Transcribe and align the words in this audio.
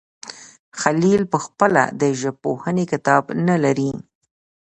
خلیل 0.81 1.21
پخپله 1.33 1.83
د 2.01 2.03
ژبپوهنې 2.19 2.83
کتاب 2.91 3.23
نه 3.47 3.55
لري. 3.63 3.91